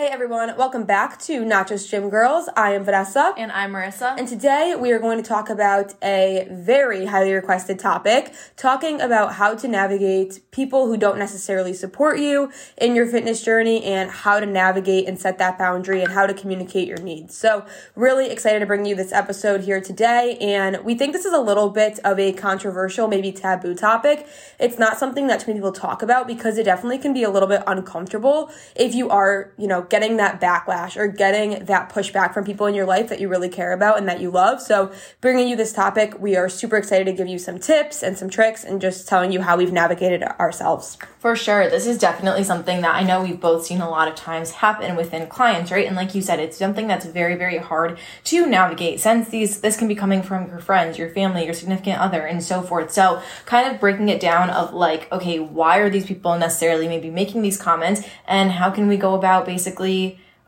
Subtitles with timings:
[0.00, 2.48] Hey everyone, welcome back to Not Just Gym Girls.
[2.56, 3.34] I am Vanessa.
[3.36, 4.18] And I'm Marisa.
[4.18, 9.34] And today we are going to talk about a very highly requested topic, talking about
[9.34, 14.40] how to navigate people who don't necessarily support you in your fitness journey and how
[14.40, 17.36] to navigate and set that boundary and how to communicate your needs.
[17.36, 20.38] So, really excited to bring you this episode here today.
[20.40, 24.26] And we think this is a little bit of a controversial, maybe taboo topic.
[24.58, 27.28] It's not something that too many people talk about because it definitely can be a
[27.28, 32.32] little bit uncomfortable if you are, you know, getting that backlash or getting that pushback
[32.32, 34.62] from people in your life that you really care about and that you love.
[34.62, 38.16] So, bringing you this topic, we are super excited to give you some tips and
[38.16, 40.96] some tricks and just telling you how we've navigated ourselves.
[41.18, 41.68] For sure.
[41.68, 44.96] This is definitely something that I know we've both seen a lot of times happen
[44.96, 45.86] within clients, right?
[45.86, 49.76] And like you said, it's something that's very, very hard to navigate since these, this
[49.76, 52.92] can be coming from your friends, your family, your significant other, and so forth.
[52.92, 57.10] So, kind of breaking it down of like, okay, why are these people necessarily maybe
[57.10, 59.69] making these comments and how can we go about basically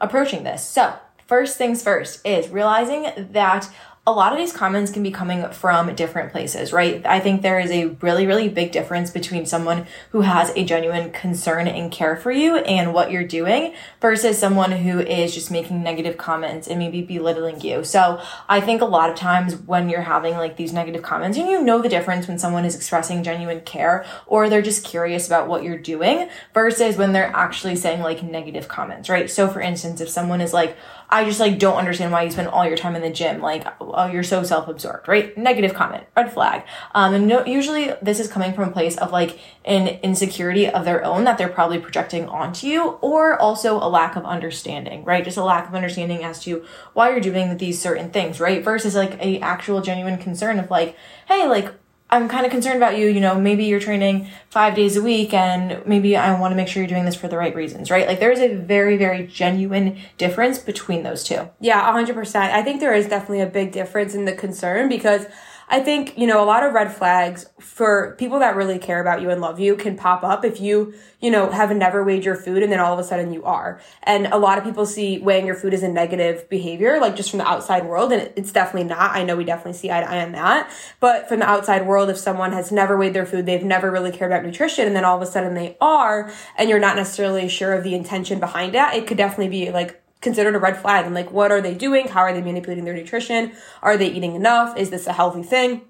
[0.01, 0.65] approaching this.
[0.65, 0.95] So,
[1.27, 3.69] first things first is realizing that
[4.05, 7.07] a lot of these comments can be coming from different places, right?
[7.07, 11.13] I think there is a really, really big difference between someone who has a genuine
[11.13, 15.85] concern and care for you and what you're doing versus someone who is just making
[15.85, 17.85] negative comments and maybe belittling you.
[17.85, 21.49] So I think a lot of times when you're having like these negative comments and
[21.49, 25.47] you know the difference when someone is expressing genuine care or they're just curious about
[25.47, 29.31] what you're doing versus when they're actually saying like negative comments, right?
[29.31, 30.77] So for instance, if someone is like,
[31.13, 33.43] I just like don't understand why you spend all your time in the gym.
[33.43, 35.37] Like, oh, you're so self-absorbed, right?
[35.37, 36.65] Negative comment, red flag.
[36.95, 40.85] Um, and no, usually this is coming from a place of like an insecurity of
[40.85, 45.25] their own that they're probably projecting onto you, or also a lack of understanding, right?
[45.25, 48.63] Just a lack of understanding as to why you're doing these certain things, right?
[48.65, 50.97] Versus like a actual genuine concern of like,
[51.27, 51.73] hey, like
[52.13, 53.07] I'm kind of concerned about you.
[53.07, 56.69] You know, maybe you're training five days a week and maybe I want to make
[56.69, 58.07] sure you're doing this for the right reasons, right?
[58.07, 61.49] Like there's a very, very genuine difference between those two.
[61.59, 62.37] Yeah, 100%.
[62.37, 65.25] I think there is definitely a big difference in the concern because
[65.73, 69.23] I think, you know, a lot of red flags for people that really care about
[69.23, 72.37] you and love you can pop up if you, you know, have never weighed your
[72.37, 73.81] food and then all of a sudden you are.
[74.03, 77.31] And a lot of people see weighing your food as a negative behavior, like just
[77.31, 78.13] from the outside world.
[78.13, 79.17] And it's definitely not.
[79.17, 80.71] I know we definitely see eye to eye on that.
[81.01, 84.13] But from the outside world, if someone has never weighed their food, they've never really
[84.13, 87.49] cared about nutrition, and then all of a sudden they are, and you're not necessarily
[87.49, 91.05] sure of the intention behind that, it could definitely be like considered a red flag.
[91.05, 92.09] And like what are they doing?
[92.09, 93.53] How are they manipulating their nutrition?
[93.83, 94.79] Are they eating enough?
[94.79, 95.83] Is this a healthy thing?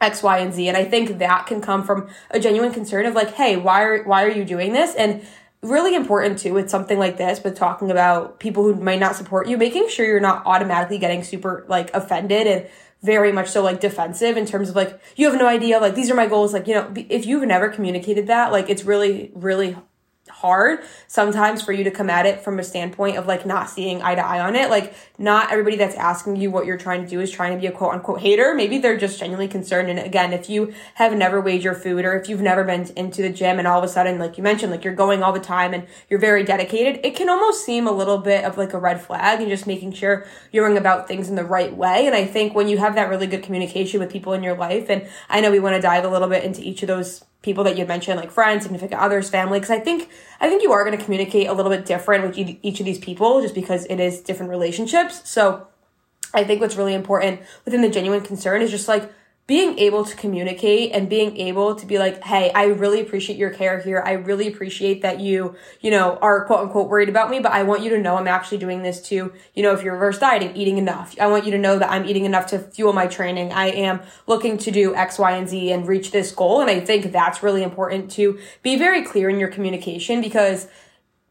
[0.00, 0.68] X, Y, and Z.
[0.68, 4.04] And I think that can come from a genuine concern of like, hey, why are
[4.04, 4.94] why are you doing this?
[4.94, 5.22] And
[5.62, 9.48] really important too with something like this, but talking about people who might not support
[9.48, 12.68] you, making sure you're not automatically getting super like offended and
[13.02, 16.10] very much so like defensive in terms of like you have no idea like these
[16.10, 16.52] are my goals.
[16.52, 19.76] Like you know if you've never communicated that like it's really really
[20.40, 24.02] hard sometimes for you to come at it from a standpoint of like not seeing
[24.02, 24.70] eye to eye on it.
[24.70, 27.66] Like, not everybody that's asking you what you're trying to do is trying to be
[27.66, 28.54] a quote unquote hater.
[28.54, 29.90] Maybe they're just genuinely concerned.
[29.90, 33.22] And again, if you have never weighed your food or if you've never been into
[33.22, 35.40] the gym and all of a sudden, like you mentioned, like you're going all the
[35.40, 38.78] time and you're very dedicated, it can almost seem a little bit of like a
[38.78, 42.06] red flag and just making sure you're going about things in the right way.
[42.06, 44.88] And I think when you have that really good communication with people in your life,
[44.88, 47.64] and I know we want to dive a little bit into each of those people
[47.64, 50.10] that you mentioned, like friends, significant others, family, because I think
[50.40, 52.98] I think you are going to communicate a little bit different with each of these
[52.98, 55.28] people, just because it is different relationships.
[55.28, 55.68] So
[56.34, 59.10] I think what's really important within the genuine concern is just like
[59.48, 63.48] being able to communicate and being able to be like, hey, I really appreciate your
[63.48, 64.02] care here.
[64.04, 67.62] I really appreciate that you, you know, are quote unquote worried about me, but I
[67.62, 70.54] want you to know I'm actually doing this to, you know, if you're reverse dieting,
[70.54, 71.18] eating enough.
[71.18, 73.50] I want you to know that I'm eating enough to fuel my training.
[73.50, 76.60] I am looking to do X, Y, and Z and reach this goal.
[76.60, 80.68] And I think that's really important to be very clear in your communication because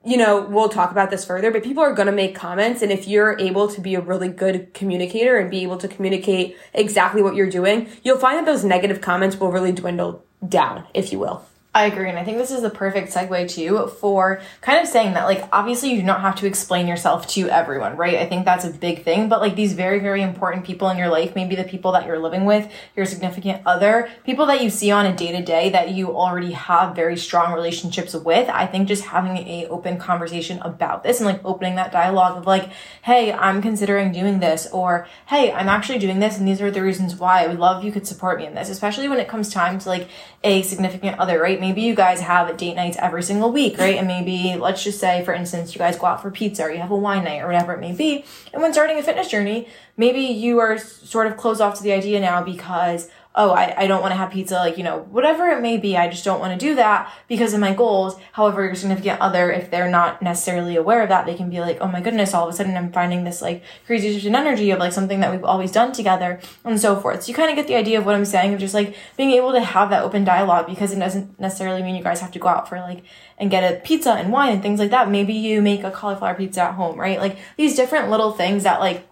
[0.07, 2.81] you know, we'll talk about this further, but people are going to make comments.
[2.81, 6.55] And if you're able to be a really good communicator and be able to communicate
[6.73, 11.11] exactly what you're doing, you'll find that those negative comments will really dwindle down, if
[11.11, 11.46] you will.
[11.77, 12.09] I agree.
[12.09, 15.47] And I think this is the perfect segue too for kind of saying that, like,
[15.51, 18.15] obviously you do not have to explain yourself to everyone, right?
[18.15, 19.29] I think that's a big thing.
[19.29, 22.17] But like these very, very important people in your life, maybe the people that you're
[22.17, 25.91] living with, your significant other, people that you see on a day to day that
[25.91, 31.03] you already have very strong relationships with, I think just having a open conversation about
[31.03, 32.71] this and like opening that dialogue of like,
[33.03, 36.81] hey, I'm considering doing this, or hey, I'm actually doing this and these are the
[36.81, 37.43] reasons why.
[37.43, 39.77] I would love if you could support me in this, especially when it comes time
[39.77, 40.07] to like
[40.43, 41.66] a significant other, right?
[41.67, 43.97] Maybe you guys have date nights every single week, right?
[43.97, 46.79] And maybe let's just say, for instance, you guys go out for pizza or you
[46.79, 48.23] have a wine night or whatever it may be.
[48.53, 49.67] And when starting a fitness journey,
[49.97, 53.87] maybe you are sort of closed off to the idea now because oh, I, I
[53.87, 56.39] don't want to have pizza, like, you know, whatever it may be, I just don't
[56.39, 58.19] want to do that because of my goals.
[58.31, 61.77] However, your significant other, if they're not necessarily aware of that, they can be like,
[61.79, 64.71] oh my goodness, all of a sudden I'm finding this like crazy shift in energy
[64.71, 67.23] of like something that we've always done together and so forth.
[67.23, 69.31] So you kind of get the idea of what I'm saying of just like being
[69.31, 72.39] able to have that open dialogue because it doesn't necessarily mean you guys have to
[72.39, 73.03] go out for like
[73.37, 75.11] and get a pizza and wine and things like that.
[75.11, 77.19] Maybe you make a cauliflower pizza at home, right?
[77.19, 79.07] Like these different little things that like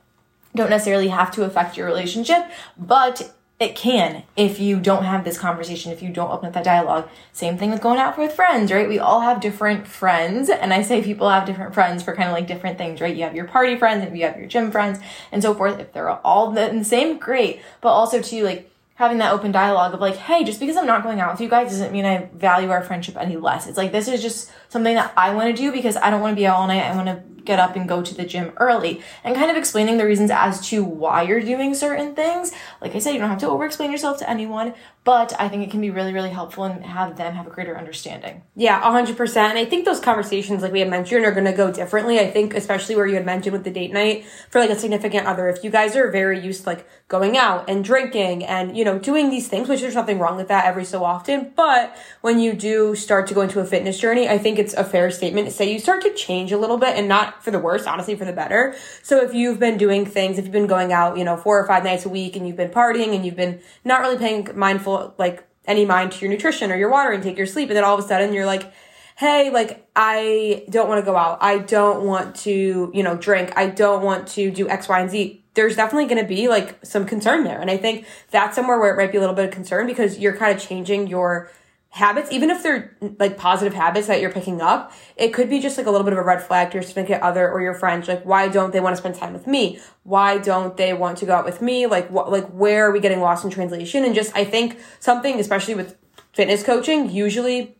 [0.55, 5.37] don't necessarily have to affect your relationship, but it can if you don't have this
[5.37, 7.07] conversation, if you don't open up that dialogue.
[7.31, 8.87] Same thing with going out with friends, right?
[8.87, 10.49] We all have different friends.
[10.49, 13.15] And I say people have different friends for kind of like different things, right?
[13.15, 14.99] You have your party friends and you have your gym friends
[15.31, 15.79] and so forth.
[15.79, 17.61] If they're all the same, great.
[17.79, 21.03] But also too, like, having that open dialogue of like, hey, just because I'm not
[21.03, 23.67] going out with you guys doesn't mean I value our friendship any less.
[23.67, 26.33] It's like, this is just something that I want to do because I don't want
[26.33, 26.83] to be out all night.
[26.83, 29.97] I want to get up and go to the gym early and kind of explaining
[29.97, 32.51] the reasons as to why you're doing certain things.
[32.81, 34.73] Like I said, you don't have to over explain yourself to anyone,
[35.03, 37.77] but I think it can be really, really helpful and have them have a greater
[37.77, 38.41] understanding.
[38.55, 39.37] Yeah, 100%.
[39.37, 42.19] And I think those conversations, like we had mentioned, are going to go differently.
[42.19, 45.27] I think, especially where you had mentioned with the date night for like a significant
[45.27, 48.83] other, if you guys are very used to like going out and drinking and, you
[48.83, 51.53] know, doing these things, which there's nothing wrong with that every so often.
[51.55, 54.83] But when you do start to go into a fitness journey, I think it's a
[54.83, 57.59] fair statement to say you start to change a little bit and not for the
[57.59, 58.75] worse, honestly, for the better.
[59.03, 61.65] So if you've been doing things, if you've been going out, you know, four or
[61.67, 65.13] five nights a week and you've been partying and you've been not really paying mindful,
[65.17, 67.97] like any mind to your nutrition or your water intake, your sleep, and then all
[67.97, 68.71] of a sudden you're like,
[69.17, 71.37] hey, like, I don't want to go out.
[71.41, 73.53] I don't want to, you know, drink.
[73.55, 75.41] I don't want to do X, Y, and Z.
[75.53, 77.61] There's definitely going to be like some concern there.
[77.61, 80.19] And I think that's somewhere where it might be a little bit of concern because
[80.19, 81.49] you're kind of changing your
[81.95, 85.77] habits, even if they're like positive habits that you're picking up, it could be just
[85.77, 88.09] like a little bit of a red flag to your significant other or your friends.
[88.09, 89.79] Like, why don't they want to spend time with me?
[90.03, 91.87] Why don't they want to go out with me?
[91.87, 94.03] Like, what, like, where are we getting lost in translation?
[94.03, 95.95] And just, I think something, especially with
[96.33, 97.77] fitness coaching, usually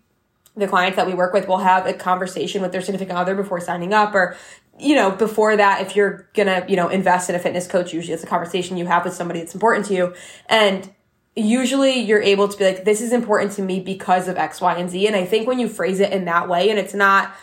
[0.56, 3.60] the clients that we work with will have a conversation with their significant other before
[3.60, 4.38] signing up or
[4.78, 8.14] you know, before that, if you're gonna, you know, invest in a fitness coach, usually
[8.14, 10.14] it's a conversation you have with somebody that's important to you.
[10.48, 10.94] And
[11.36, 14.76] usually you're able to be like, this is important to me because of X, Y,
[14.76, 15.08] and Z.
[15.08, 17.36] And I think when you phrase it in that way, and it's not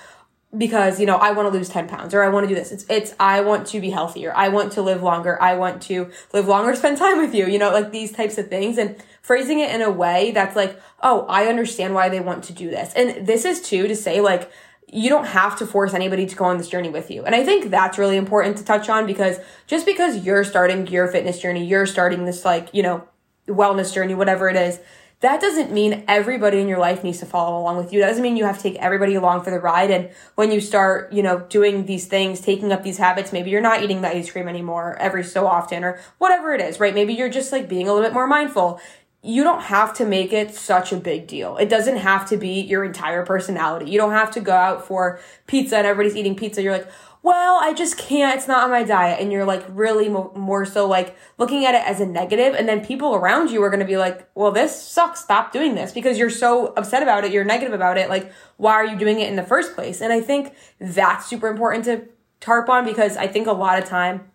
[0.57, 2.73] because, you know, I want to lose 10 pounds or I want to do this.
[2.73, 4.33] It's, it's, I want to be healthier.
[4.35, 5.41] I want to live longer.
[5.41, 8.49] I want to live longer, spend time with you, you know, like these types of
[8.49, 12.45] things and phrasing it in a way that's like, oh, I understand why they want
[12.45, 12.93] to do this.
[12.95, 14.51] And this is too to say like,
[14.95, 17.25] you don't have to force anybody to go on this journey with you.
[17.25, 21.09] And I think that's really important to touch on because just because you're starting your
[21.09, 23.09] fitness journey, you're starting this like, you know,
[23.55, 24.81] wellness journey, whatever it is,
[25.23, 28.01] that doesn't mean everybody in your life needs to follow along with you.
[28.01, 29.93] That doesn't mean you have to take everybody along for the ride.
[29.93, 33.61] And when you start, you know, doing these things, taking up these habits, maybe you're
[33.61, 36.93] not eating the ice cream anymore every so often or whatever it is, right?
[36.93, 38.81] Maybe you're just like being a little bit more mindful.
[39.23, 41.57] You don't have to make it such a big deal.
[41.57, 43.93] It doesn't have to be your entire personality.
[43.93, 46.61] You don't have to go out for pizza and everybody's eating pizza.
[46.61, 46.91] You're like,
[47.23, 48.37] well, I just can't.
[48.37, 49.21] It's not on my diet.
[49.21, 52.69] And you're like really mo- more so like looking at it as a negative, And
[52.69, 55.21] then people around you are going to be like, well, this sucks.
[55.21, 57.33] Stop doing this because you're so upset about it.
[57.33, 58.09] You're negative about it.
[58.09, 60.01] Like, why are you doing it in the first place?
[60.01, 62.09] And I think that's super important to
[62.41, 64.32] tarp on because I think a lot of time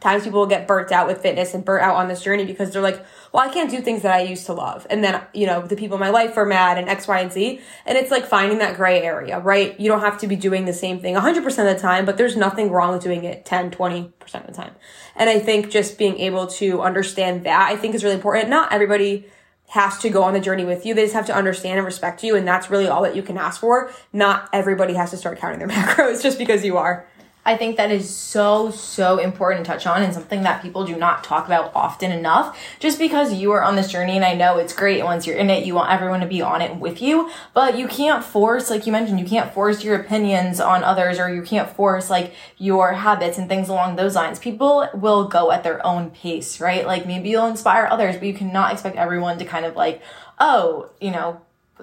[0.00, 2.70] times people will get burnt out with fitness and burnt out on this journey because
[2.70, 3.02] they're like,
[3.32, 4.86] well, I can't do things that I used to love.
[4.90, 7.32] And then, you know, the people in my life are mad and X, Y, and
[7.32, 7.60] Z.
[7.86, 9.78] And it's like finding that gray area, right?
[9.80, 12.36] You don't have to be doing the same thing 100% of the time, but there's
[12.36, 14.74] nothing wrong with doing it 10, 20% of the time.
[15.14, 18.50] And I think just being able to understand that, I think is really important.
[18.50, 19.26] Not everybody
[19.68, 20.94] has to go on the journey with you.
[20.94, 22.36] They just have to understand and respect you.
[22.36, 23.90] And that's really all that you can ask for.
[24.12, 27.06] Not everybody has to start counting their macros just because you are.
[27.46, 30.96] I think that is so, so important to touch on and something that people do
[30.96, 32.58] not talk about often enough.
[32.80, 35.48] Just because you are on this journey and I know it's great once you're in
[35.48, 38.84] it, you want everyone to be on it with you, but you can't force, like
[38.84, 42.94] you mentioned, you can't force your opinions on others or you can't force like your
[42.94, 44.40] habits and things along those lines.
[44.40, 46.84] People will go at their own pace, right?
[46.84, 50.02] Like maybe you'll inspire others, but you cannot expect everyone to kind of like,
[50.40, 51.40] oh, you know,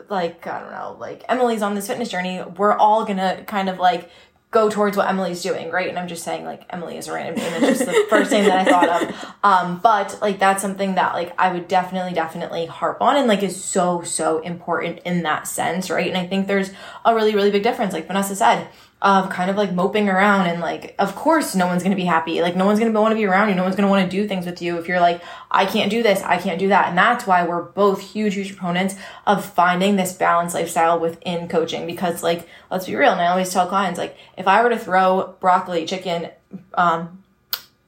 [0.10, 3.80] like I don't know, like Emily's on this fitness journey, we're all gonna kind of
[3.80, 4.10] like
[4.54, 5.90] go towards what Emily's doing, right?
[5.90, 7.64] And I'm just saying like Emily is a random name.
[7.64, 9.26] It's just the first name that I thought of.
[9.44, 13.44] Um, but like that's something that like I would definitely, definitely harp on and like
[13.44, 16.08] is so, so important in that sense, right?
[16.08, 16.72] And I think there's
[17.04, 17.92] a really, really big difference.
[17.92, 18.70] Like Vanessa said,
[19.04, 22.06] of kind of like moping around and like of course no one's going to be
[22.06, 23.90] happy like no one's going to want to be around you no one's going to
[23.90, 26.58] want to do things with you if you're like i can't do this i can't
[26.58, 28.96] do that and that's why we're both huge huge proponents
[29.28, 33.52] of finding this balanced lifestyle within coaching because like let's be real and i always
[33.52, 36.30] tell clients like if i were to throw broccoli chicken
[36.76, 37.20] um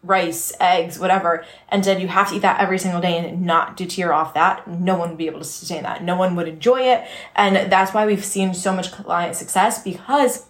[0.03, 3.75] rice, eggs, whatever, and said you have to eat that every single day and not
[3.75, 6.03] deter off that, no one would be able to sustain that.
[6.03, 7.07] No one would enjoy it.
[7.36, 10.45] And that's why we've seen so much client success because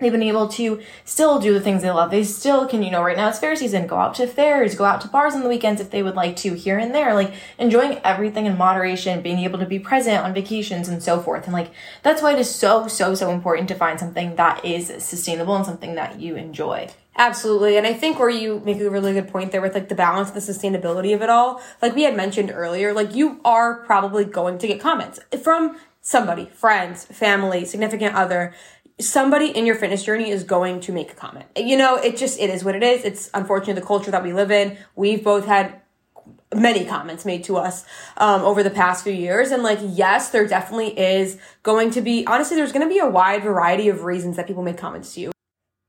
[0.00, 2.10] they've been able to still do the things they love.
[2.10, 4.84] They still can, you know, right now it's fair season, go out to fairs, go
[4.84, 7.32] out to bars on the weekends if they would like to, here and there, like
[7.58, 11.44] enjoying everything in moderation, being able to be present on vacations and so forth.
[11.44, 11.70] And like,
[12.02, 15.66] that's why it is so, so, so important to find something that is sustainable and
[15.66, 16.90] something that you enjoy.
[17.16, 17.76] Absolutely.
[17.76, 20.30] And I think where you make a really good point there with like the balance,
[20.30, 24.58] the sustainability of it all, like we had mentioned earlier, like you are probably going
[24.58, 28.54] to get comments from somebody, friends, family, significant other
[29.00, 31.46] somebody in your fitness journey is going to make a comment.
[31.56, 33.04] You know, it just it is what it is.
[33.04, 34.78] It's unfortunately the culture that we live in.
[34.94, 35.80] We've both had
[36.54, 37.84] many comments made to us
[38.16, 42.26] um, over the past few years and like yes there definitely is going to be
[42.26, 45.20] honestly there's going to be a wide variety of reasons that people make comments to
[45.20, 45.32] you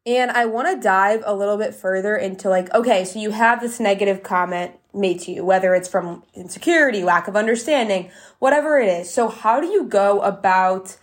[0.06, 3.60] and i want to dive a little bit further into like okay so you have
[3.60, 8.88] this negative comment made to you whether it's from insecurity lack of understanding whatever it
[8.88, 10.96] is so how do you go about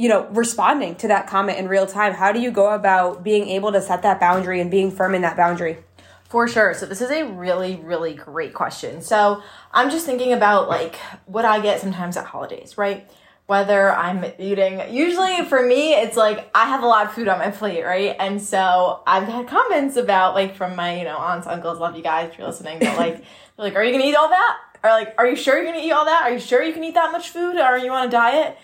[0.00, 2.14] you know, responding to that comment in real time?
[2.14, 5.20] How do you go about being able to set that boundary and being firm in
[5.20, 5.76] that boundary?
[6.24, 6.72] For sure.
[6.72, 9.02] So this is a really, really great question.
[9.02, 9.42] So
[9.72, 13.10] I'm just thinking about like what I get sometimes at holidays, right?
[13.44, 17.38] Whether I'm eating, usually for me, it's like I have a lot of food on
[17.38, 18.16] my plate, right?
[18.18, 22.02] And so I've had comments about like from my, you know, aunts, uncles, love you
[22.02, 23.16] guys if you're listening, but like,
[23.58, 24.58] they're like, are you gonna eat all that?
[24.82, 26.22] Or like, are you sure you're gonna eat all that?
[26.22, 27.56] Are you sure you can eat that much food?
[27.56, 28.56] Or are you on a diet?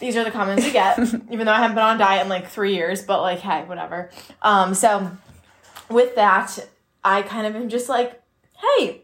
[0.00, 0.98] These are the comments you get,
[1.30, 4.10] even though I haven't been on diet in like three years, but like, hey, whatever.
[4.42, 5.10] Um, so
[5.88, 6.58] with that,
[7.04, 8.20] I kind of am just like,
[8.58, 9.02] hey,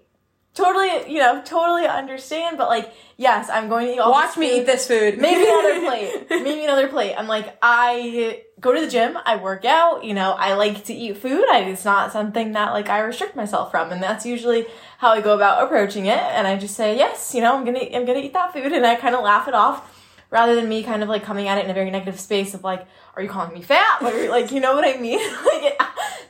[0.54, 4.60] totally, you know, totally understand, but like, yes, I'm going to eat all Watch me
[4.60, 5.18] eat this food.
[5.20, 6.26] Maybe another plate.
[6.30, 7.14] Maybe another plate.
[7.14, 10.94] I'm like, I go to the gym, I work out, you know, I like to
[10.94, 11.44] eat food.
[11.50, 13.92] I, it's not something that like I restrict myself from.
[13.92, 14.66] And that's usually
[14.98, 16.18] how I go about approaching it.
[16.18, 18.72] And I just say, yes, you know, I'm gonna, I'm gonna eat that food.
[18.72, 19.92] And I kind of laugh it off
[20.30, 22.64] rather than me kind of like coming at it in a very negative space of
[22.64, 24.02] like, are you calling me fat?
[24.02, 25.18] Or like, you know what I mean?
[25.52, 25.78] like,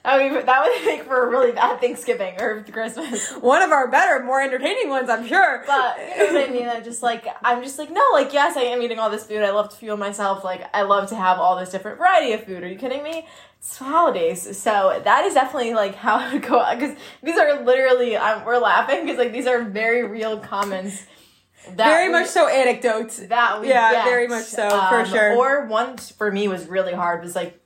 [0.05, 3.33] that would, that would make for a really bad Thanksgiving or Christmas.
[3.33, 5.65] One of our better, more entertaining ones, I'm sure.
[5.67, 6.69] But you know what I mean?
[6.69, 9.43] I'm just like, I'm just like, no, like, yes, I am eating all this food.
[9.43, 10.45] I love to fuel myself.
[10.45, 12.63] Like, I love to have all this different variety of food.
[12.63, 13.27] Are you kidding me?
[13.59, 16.65] It's holidays, so that is definitely like how would go.
[16.73, 21.07] Because these are literally, um, we're laughing because like these are very real comments
[21.75, 23.19] very much so anecdotes.
[23.19, 24.05] That we yeah, get.
[24.05, 25.37] very much so um, for sure.
[25.37, 27.61] Or one for me was really hard was like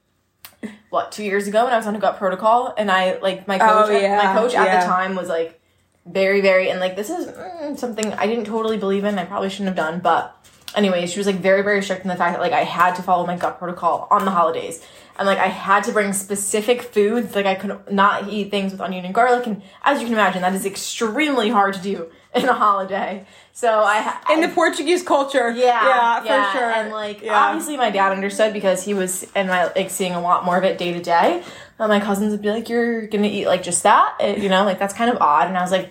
[0.90, 3.59] what two years ago when I was on a gut protocol and I like my
[3.59, 4.64] coach oh, yeah, my coach yeah.
[4.64, 5.61] at the time was like
[6.04, 9.50] very very and like this is mm, something I didn't totally believe in I probably
[9.50, 10.37] shouldn't have done but
[10.75, 13.02] anyway she was like very very strict in the fact that like I had to
[13.02, 14.85] follow my gut protocol on the holidays
[15.19, 18.80] and like I had to bring specific foods like I could not eat things with
[18.80, 22.49] onion and garlic and as you can imagine that is extremely hard to do in
[22.49, 23.26] a holiday
[23.61, 26.52] so I in the Portuguese culture, yeah, yeah, yeah.
[26.52, 26.71] for sure.
[26.71, 27.37] And like yeah.
[27.37, 30.64] obviously, my dad understood because he was and my like seeing a lot more of
[30.64, 31.43] it day to day.
[31.79, 34.79] My cousins would be like, "You're gonna eat like just that," eh, you know, like
[34.79, 35.49] that's kind of odd.
[35.49, 35.90] And I was like,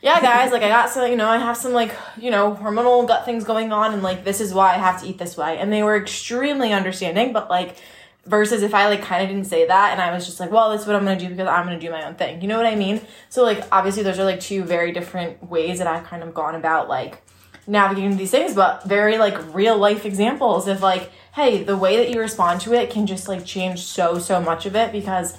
[0.00, 3.06] "Yeah, guys, like I got some, you know, I have some like you know hormonal
[3.06, 5.58] gut things going on, and like this is why I have to eat this way."
[5.58, 7.76] And they were extremely understanding, but like
[8.26, 10.70] versus if I like kind of didn't say that and I was just like, well,
[10.70, 12.42] that's what I'm gonna do because I'm gonna do my own thing.
[12.42, 13.00] You know what I mean?
[13.28, 16.54] So like obviously those are like two very different ways that I've kind of gone
[16.54, 17.22] about like
[17.66, 22.10] navigating these things, but very like real life examples of like, hey, the way that
[22.10, 25.38] you respond to it can just like change so so much of it because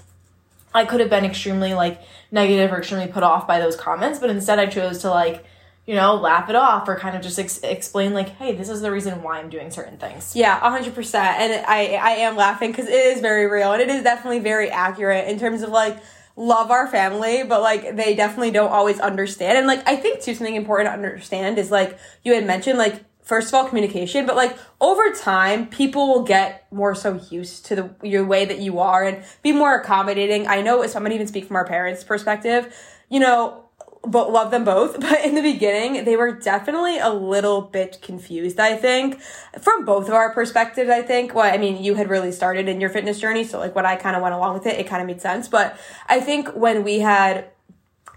[0.73, 4.29] I could have been extremely like negative or extremely put off by those comments, but
[4.29, 5.45] instead I chose to like
[5.85, 8.81] you know, laugh it off or kind of just ex- explain like, hey, this is
[8.81, 10.35] the reason why I'm doing certain things.
[10.35, 11.15] Yeah, 100%.
[11.15, 14.69] And I I am laughing cuz it is very real and it is definitely very
[14.69, 15.97] accurate in terms of like
[16.35, 19.57] love our family, but like they definitely don't always understand.
[19.57, 23.03] And like I think too something important to understand is like you had mentioned like
[23.23, 27.75] first of all communication, but like over time people will get more so used to
[27.75, 30.47] the your way that you are and be more accommodating.
[30.47, 32.73] I know if somebody even speak from our parents' perspective,
[33.09, 33.65] you know,
[34.03, 34.99] but love them both.
[35.11, 39.21] But in the beginning, they were definitely a little bit confused, I think,
[39.61, 41.35] from both of our perspectives, I think.
[41.35, 43.95] Well, I mean, you had really started in your fitness journey, so like when I
[43.95, 45.47] kind of went along with it, it kind of made sense.
[45.47, 45.77] But
[46.07, 47.49] I think when we had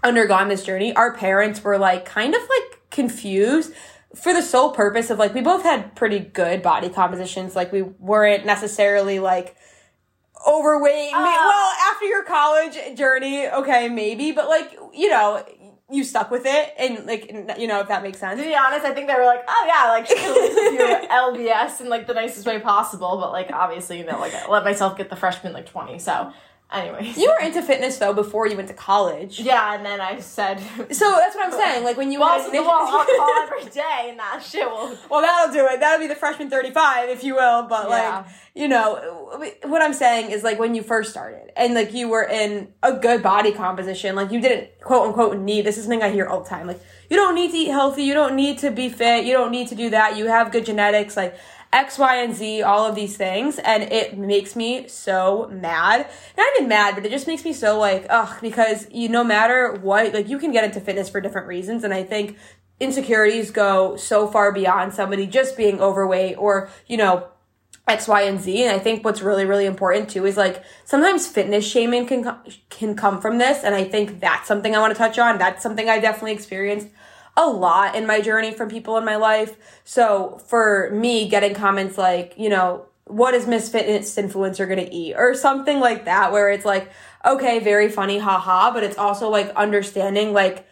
[0.03, 3.73] undergone this journey, our parents were like kind of like confused
[4.15, 7.55] for the sole purpose of like we both had pretty good body compositions.
[7.55, 9.55] Like we weren't necessarily like
[10.47, 11.13] overweight.
[11.13, 15.43] Uh, well, after your college journey, okay, maybe, but like, you know,
[15.91, 18.39] you stuck with it and like you know if that makes sense.
[18.39, 22.07] To be honest, I think they were like, oh yeah, like gonna LDS in like
[22.07, 25.15] the nicest way possible, but like obviously you know like I let myself get the
[25.15, 26.31] freshman like twenty, so
[26.71, 27.15] Anyways.
[27.17, 29.39] You were into fitness though before you went to college.
[29.39, 30.59] Yeah, and then I said.
[30.91, 31.83] So that's what I'm saying.
[31.83, 34.97] Like when you had so, well, alcohol every day, and that shit will.
[35.09, 35.79] well, that'll do it.
[35.79, 37.63] That'll be the freshman 35, if you will.
[37.63, 38.17] But Yeah.
[38.17, 42.09] like, you know, what I'm saying is like when you first started and like you
[42.09, 45.65] were in a good body composition, like you didn't quote unquote need.
[45.65, 46.65] This is something I hear all the time.
[46.67, 48.03] Like you don't need to eat healthy.
[48.03, 49.25] You don't need to be fit.
[49.25, 50.17] You don't need to do that.
[50.17, 51.15] You have good genetics.
[51.15, 51.37] Like.
[51.75, 56.07] X, Y, and Z, all of these things, and it makes me so mad.
[56.37, 59.73] Not even mad, but it just makes me so like, ugh, because you no matter
[59.81, 62.37] what, like you can get into fitness for different reasons, and I think
[62.79, 67.27] insecurities go so far beyond somebody just being overweight or, you know,
[67.87, 68.63] X, Y, and Z.
[68.63, 72.37] And I think what's really, really important too is like sometimes fitness shaming can
[72.69, 75.37] can come from this, and I think that's something I want to touch on.
[75.37, 76.87] That's something I definitely experienced
[77.37, 79.55] a lot in my journey from people in my life.
[79.83, 85.15] So for me, getting comments like, you know, what is Miss Fitness influencer gonna eat
[85.15, 86.91] or something like that, where it's like,
[87.25, 90.67] okay, very funny, haha, but it's also like understanding like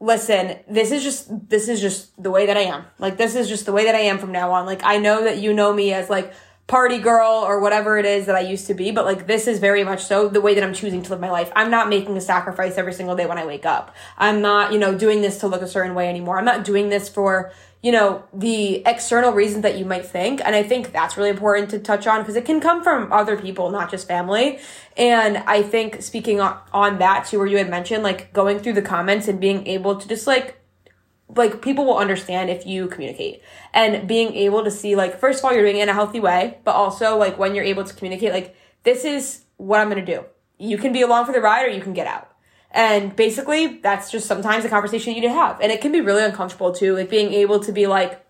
[0.00, 2.84] listen, this is just this is just the way that I am.
[2.98, 4.66] Like this is just the way that I am from now on.
[4.66, 6.32] Like I know that you know me as like
[6.66, 9.58] party girl or whatever it is that I used to be, but like this is
[9.58, 11.52] very much so the way that I'm choosing to live my life.
[11.54, 13.94] I'm not making a sacrifice every single day when I wake up.
[14.16, 16.38] I'm not, you know, doing this to look a certain way anymore.
[16.38, 17.52] I'm not doing this for
[17.84, 20.40] you know, the external reasons that you might think.
[20.42, 23.36] And I think that's really important to touch on because it can come from other
[23.36, 24.58] people, not just family.
[24.96, 28.72] And I think speaking on, on that too, where you had mentioned like going through
[28.72, 30.58] the comments and being able to just like,
[31.28, 35.44] like people will understand if you communicate and being able to see like, first of
[35.44, 37.94] all, you're doing it in a healthy way, but also like when you're able to
[37.94, 40.24] communicate, like, this is what I'm going to do.
[40.58, 42.30] You can be along for the ride or you can get out.
[42.70, 45.60] And basically, that's just sometimes a conversation you need to have.
[45.60, 48.24] And it can be really uncomfortable too, like being able to be like,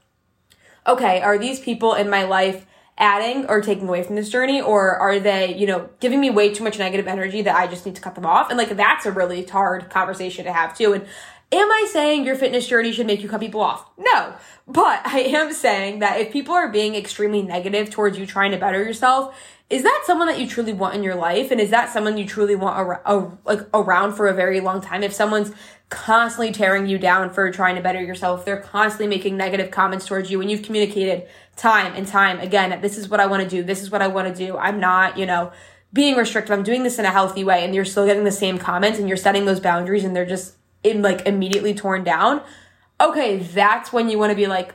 [0.86, 2.66] okay, are these people in my life
[2.98, 4.60] adding or taking away from this journey?
[4.60, 7.86] Or are they, you know, giving me way too much negative energy that I just
[7.86, 8.50] need to cut them off?
[8.50, 10.92] And like, that's a really hard conversation to have too.
[10.92, 11.06] And
[11.52, 13.88] am I saying your fitness journey should make you cut people off?
[13.98, 14.34] No.
[14.66, 18.56] But I am saying that if people are being extremely negative towards you trying to
[18.56, 19.36] better yourself,
[19.70, 22.26] is that someone that you truly want in your life and is that someone you
[22.26, 25.52] truly want ar- a, like around for a very long time if someone's
[25.88, 30.30] constantly tearing you down for trying to better yourself they're constantly making negative comments towards
[30.30, 31.26] you and you've communicated
[31.56, 34.06] time and time again this is what i want to do this is what i
[34.06, 35.52] want to do i'm not you know
[35.92, 38.58] being restrictive i'm doing this in a healthy way and you're still getting the same
[38.58, 42.40] comments and you're setting those boundaries and they're just in like immediately torn down
[43.00, 44.74] okay that's when you want to be like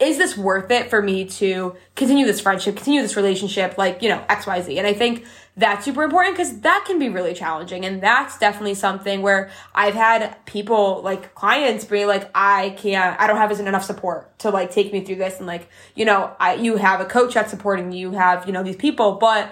[0.00, 4.08] is this worth it for me to continue this friendship, continue this relationship, like, you
[4.08, 4.78] know, XYZ?
[4.78, 5.24] And I think
[5.56, 7.84] that's super important because that can be really challenging.
[7.84, 13.26] And that's definitely something where I've had people, like clients, be like, I can't, I
[13.26, 15.38] don't have enough support to like take me through this.
[15.38, 18.52] And like, you know, I, you have a coach that's supporting you, you have, you
[18.52, 19.50] know, these people, but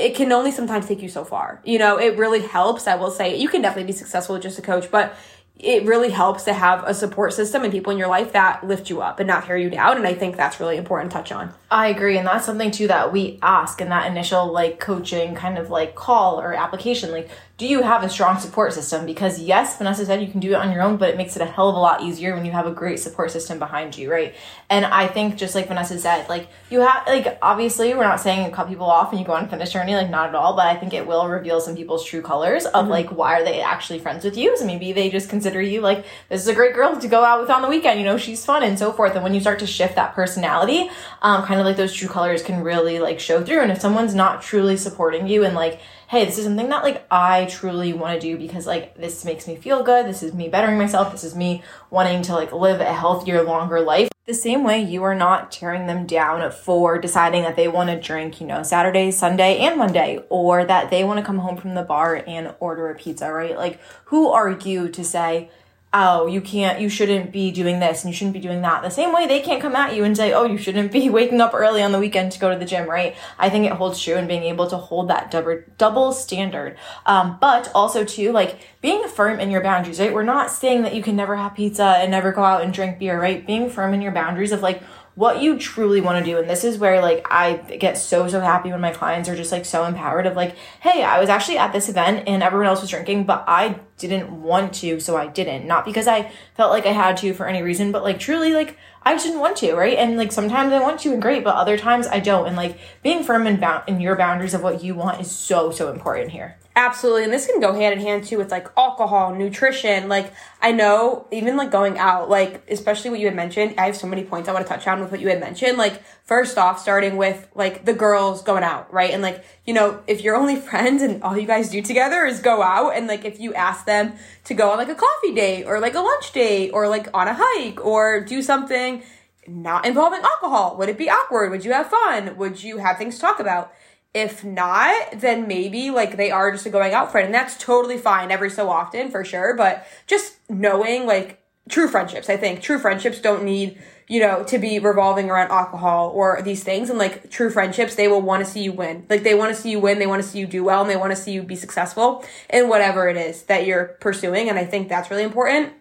[0.00, 1.60] it can only sometimes take you so far.
[1.64, 2.86] You know, it really helps.
[2.86, 5.14] I will say you can definitely be successful with just a coach, but
[5.58, 8.88] it really helps to have a support system and people in your life that lift
[8.88, 9.98] you up and not tear you down.
[9.98, 11.52] And I think that's really important to touch on.
[11.72, 15.56] I agree, and that's something too that we ask in that initial like coaching kind
[15.56, 17.12] of like call or application.
[17.12, 19.04] Like, do you have a strong support system?
[19.04, 21.42] Because yes, Vanessa said you can do it on your own, but it makes it
[21.42, 24.10] a hell of a lot easier when you have a great support system behind you,
[24.10, 24.34] right?
[24.70, 28.46] And I think just like Vanessa said, like you have like obviously we're not saying
[28.46, 30.56] you cut people off and you go on a fitness journey, like not at all,
[30.56, 33.60] but I think it will reveal some people's true colors of like why are they
[33.60, 34.56] actually friends with you?
[34.56, 37.42] So maybe they just consider you like this is a great girl to go out
[37.42, 39.14] with on the weekend, you know, she's fun and so forth.
[39.14, 42.42] And when you start to shift that personality, um, kind of like those true colors
[42.42, 43.60] can really like show through.
[43.60, 47.06] And if someone's not truly supporting you and like, hey, this is something that like
[47.10, 50.06] I truly want to do because like this makes me feel good.
[50.06, 51.12] This is me bettering myself.
[51.12, 54.10] This is me wanting to like live a healthier, longer life.
[54.26, 58.00] The same way you are not tearing them down for deciding that they want to
[58.00, 61.74] drink, you know, Saturday, Sunday, and Monday, or that they want to come home from
[61.74, 63.56] the bar and order a pizza, right?
[63.56, 65.50] Like, who are you to say,
[65.92, 68.82] oh, you can't, you shouldn't be doing this and you shouldn't be doing that.
[68.82, 71.40] The same way they can't come at you and say, oh, you shouldn't be waking
[71.40, 73.16] up early on the weekend to go to the gym, right?
[73.38, 76.78] I think it holds true in being able to hold that double, double standard.
[77.06, 80.14] Um, but also too, like being firm in your boundaries, right?
[80.14, 83.00] We're not saying that you can never have pizza and never go out and drink
[83.00, 83.44] beer, right?
[83.44, 84.82] Being firm in your boundaries of like,
[85.14, 86.38] what you truly want to do.
[86.38, 89.52] And this is where like i get so so happy when my clients are just
[89.52, 92.80] like so empowered of like hey i was actually at this event and everyone else
[92.80, 95.66] was drinking but i didn't want to so i didn't.
[95.66, 98.78] Not because i felt like i had to for any reason but like truly like
[99.02, 99.98] i just didn't want to right?
[99.98, 102.46] And like sometimes i want to and great but other times i don't.
[102.46, 105.70] And like being firm and bound in your boundaries of what you want is so
[105.70, 107.24] so important here Absolutely.
[107.24, 110.08] And this can go hand in hand too with like alcohol, nutrition.
[110.08, 113.96] Like, I know even like going out, like, especially what you had mentioned, I have
[113.96, 115.78] so many points I want to touch on with what you had mentioned.
[115.78, 119.10] Like, first off, starting with like the girls going out, right?
[119.10, 122.38] And like, you know, if you're only friends and all you guys do together is
[122.38, 125.64] go out, and like if you ask them to go on like a coffee date
[125.64, 129.02] or like a lunch date or like on a hike or do something
[129.48, 131.50] not involving alcohol, would it be awkward?
[131.50, 132.36] Would you have fun?
[132.36, 133.72] Would you have things to talk about?
[134.12, 137.96] If not, then maybe like they are just a going out friend, and that's totally
[137.96, 139.54] fine every so often for sure.
[139.56, 144.58] But just knowing like true friendships, I think true friendships don't need you know to
[144.58, 146.90] be revolving around alcohol or these things.
[146.90, 149.06] And like true friendships, they will want to see you win.
[149.08, 150.90] Like they want to see you win, they want to see you do well, and
[150.90, 154.48] they want to see you be successful in whatever it is that you're pursuing.
[154.48, 155.72] And I think that's really important.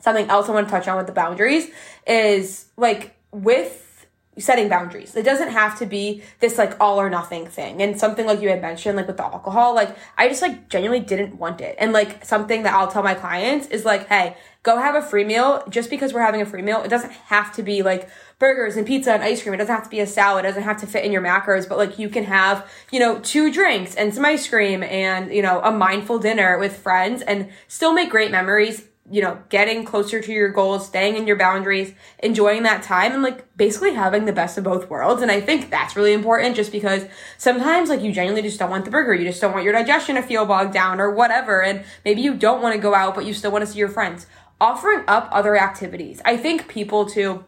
[0.00, 1.70] Something else I want to touch on with the boundaries
[2.06, 3.81] is like with
[4.38, 5.14] setting boundaries.
[5.14, 7.82] It doesn't have to be this like all or nothing thing.
[7.82, 11.04] And something like you had mentioned, like with the alcohol, like I just like genuinely
[11.04, 11.76] didn't want it.
[11.78, 15.24] And like something that I'll tell my clients is like, hey, go have a free
[15.24, 15.62] meal.
[15.68, 18.86] Just because we're having a free meal, it doesn't have to be like burgers and
[18.86, 19.54] pizza and ice cream.
[19.54, 20.46] It doesn't have to be a salad.
[20.46, 23.20] It doesn't have to fit in your macros, but like you can have, you know,
[23.20, 27.50] two drinks and some ice cream and, you know, a mindful dinner with friends and
[27.68, 31.92] still make great memories you know, getting closer to your goals, staying in your boundaries,
[32.22, 35.22] enjoying that time, and like basically having the best of both worlds.
[35.22, 37.04] And I think that's really important just because
[37.36, 39.12] sometimes like you genuinely just don't want the burger.
[39.12, 41.62] You just don't want your digestion to feel bogged down or whatever.
[41.62, 43.88] And maybe you don't want to go out, but you still want to see your
[43.88, 44.26] friends.
[44.60, 46.22] Offering up other activities.
[46.24, 47.44] I think people too,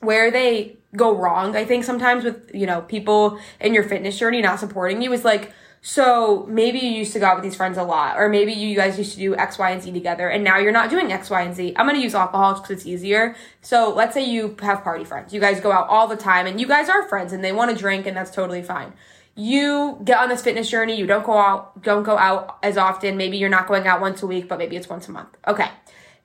[0.00, 4.42] where they go wrong, I think sometimes with, you know, people in your fitness journey
[4.42, 5.52] not supporting you is like,
[5.84, 8.76] so maybe you used to go out with these friends a lot, or maybe you
[8.76, 11.28] guys used to do X, Y, and Z together, and now you're not doing X,
[11.28, 11.74] Y, and Z.
[11.76, 13.34] I'm gonna use alcohol because it's easier.
[13.62, 15.34] So let's say you have party friends.
[15.34, 17.72] You guys go out all the time, and you guys are friends, and they want
[17.72, 18.92] to drink, and that's totally fine.
[19.34, 20.96] You get on this fitness journey.
[20.96, 23.16] You don't go out, don't go out as often.
[23.16, 25.30] Maybe you're not going out once a week, but maybe it's once a month.
[25.48, 25.68] Okay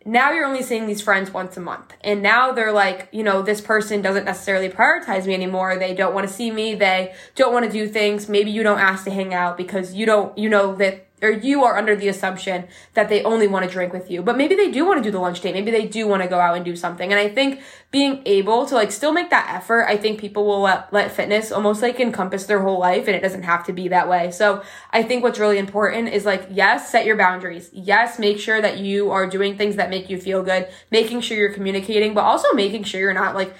[0.06, 1.94] now you're only seeing these friends once a month.
[2.02, 5.78] And now they're like, you know, this person doesn't necessarily prioritize me anymore.
[5.78, 6.76] They don't want to see me.
[6.76, 8.30] They don't want to do things.
[8.30, 11.64] Maybe you don't ask to hang out because you don't, you know, that or you
[11.64, 14.22] are under the assumption that they only want to drink with you.
[14.22, 15.54] But maybe they do want to do the lunch date.
[15.54, 17.12] Maybe they do want to go out and do something.
[17.12, 20.62] And I think being able to like still make that effort, I think people will
[20.62, 23.88] let, let fitness almost like encompass their whole life and it doesn't have to be
[23.88, 24.30] that way.
[24.30, 27.70] So I think what's really important is like, yes, set your boundaries.
[27.74, 31.38] Yes, make sure that you are doing things that make you feel good, making sure
[31.38, 33.56] you're communicating, but also making sure you're not like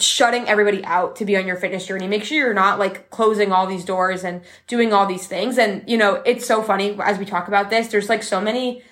[0.00, 2.08] shutting everybody out to be on your fitness journey.
[2.08, 5.58] Make sure you're not like closing all these doors and doing all these things.
[5.58, 8.82] And, you know, it's so funny as we talk about this, there's like so many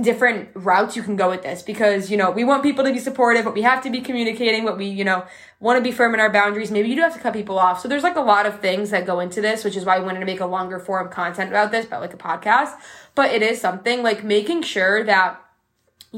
[0.00, 2.98] different routes you can go with this because, you know, we want people to be
[2.98, 5.24] supportive, but we have to be communicating what we, you know,
[5.58, 6.70] want to be firm in our boundaries.
[6.70, 7.80] Maybe you do have to cut people off.
[7.80, 10.00] So there's like a lot of things that go into this, which is why I
[10.00, 12.74] wanted to make a longer form content about this, about like a podcast.
[13.14, 15.42] But it is something like making sure that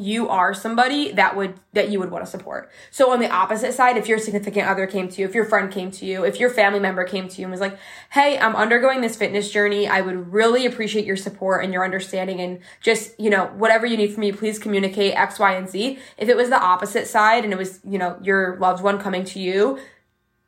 [0.02, 2.70] you are somebody that would that you would want to support.
[2.90, 5.70] So on the opposite side, if your significant other came to you, if your friend
[5.70, 7.78] came to you, if your family member came to you and was like,
[8.10, 9.86] "Hey, I'm undergoing this fitness journey.
[9.86, 13.96] I would really appreciate your support and your understanding and just, you know, whatever you
[13.96, 17.44] need from me, please communicate X, Y, and Z." If it was the opposite side
[17.44, 19.78] and it was, you know, your loved one coming to you,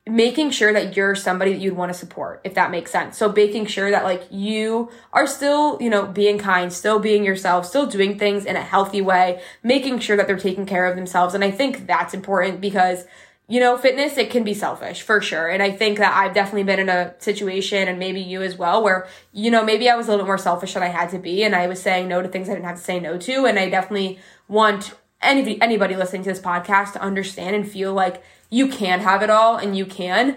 [0.07, 3.17] making sure that you're somebody that you'd want to support, if that makes sense.
[3.19, 7.67] So making sure that like you are still, you know, being kind, still being yourself,
[7.67, 11.35] still doing things in a healthy way, making sure that they're taking care of themselves.
[11.35, 13.05] And I think that's important because
[13.51, 15.49] you know, fitness, it can be selfish for sure.
[15.49, 18.81] And I think that I've definitely been in a situation and maybe you as well
[18.81, 21.19] where, you know, maybe I was a little bit more selfish than I had to
[21.19, 23.47] be and I was saying no to things I didn't have to say no to.
[23.47, 28.23] And I definitely want any, anybody listening to this podcast to understand and feel like
[28.51, 30.37] you can have it all and you can.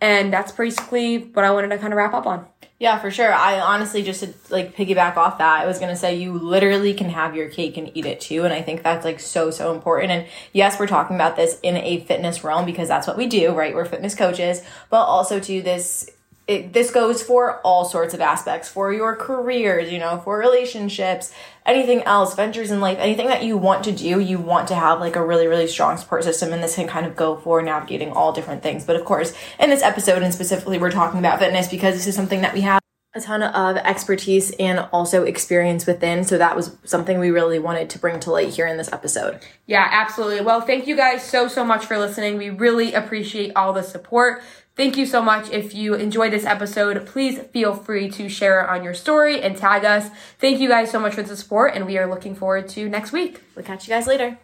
[0.00, 2.46] And that's basically what I wanted to kind of wrap up on.
[2.78, 3.30] Yeah, for sure.
[3.30, 6.94] I honestly just to, like piggyback off that, I was going to say you literally
[6.94, 8.44] can have your cake and eat it too.
[8.44, 10.12] And I think that's like so, so important.
[10.12, 13.52] And yes, we're talking about this in a fitness realm because that's what we do,
[13.52, 13.74] right?
[13.74, 16.08] We're fitness coaches, but also to this
[16.50, 21.32] it, this goes for all sorts of aspects for your careers, you know, for relationships,
[21.64, 24.98] anything else, ventures in life, anything that you want to do, you want to have
[24.98, 26.52] like a really, really strong support system.
[26.52, 28.84] And this can kind of go for navigating all different things.
[28.84, 32.16] But of course, in this episode and specifically, we're talking about fitness because this is
[32.16, 32.80] something that we have
[33.14, 36.22] a ton of expertise and also experience within.
[36.22, 39.40] So that was something we really wanted to bring to light here in this episode.
[39.66, 40.42] Yeah, absolutely.
[40.42, 42.38] Well, thank you guys so, so much for listening.
[42.38, 44.42] We really appreciate all the support.
[44.76, 45.50] Thank you so much.
[45.50, 49.56] If you enjoyed this episode, please feel free to share it on your story and
[49.56, 50.10] tag us.
[50.38, 53.12] Thank you guys so much for the support, and we are looking forward to next
[53.12, 53.42] week.
[53.54, 54.38] We'll catch you guys later.